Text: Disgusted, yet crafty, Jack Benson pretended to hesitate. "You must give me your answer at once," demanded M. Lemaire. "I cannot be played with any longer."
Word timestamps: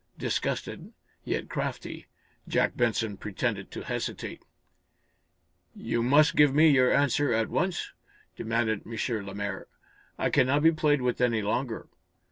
Disgusted, 0.17 0.93
yet 1.23 1.47
crafty, 1.47 2.07
Jack 2.47 2.75
Benson 2.75 3.17
pretended 3.17 3.69
to 3.69 3.83
hesitate. 3.83 4.43
"You 5.75 6.01
must 6.01 6.35
give 6.35 6.55
me 6.55 6.69
your 6.69 6.91
answer 6.91 7.31
at 7.31 7.49
once," 7.49 7.93
demanded 8.35 8.81
M. 8.87 9.25
Lemaire. 9.27 9.67
"I 10.17 10.31
cannot 10.31 10.63
be 10.63 10.71
played 10.71 11.03
with 11.03 11.21
any 11.21 11.43
longer." 11.43 11.87